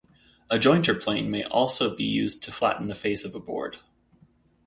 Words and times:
A 0.49 0.57
jointer 0.57 0.95
plane 0.99 1.29
may 1.29 1.43
also 1.43 1.95
be 1.95 2.03
used 2.05 2.41
to 2.41 2.51
flatten 2.51 2.87
the 2.87 2.95
face 2.95 3.23
of 3.23 3.35
a 3.35 3.39
board. 3.39 3.77